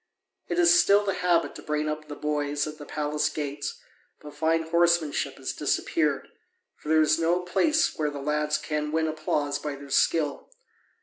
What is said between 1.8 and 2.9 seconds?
up the boys at the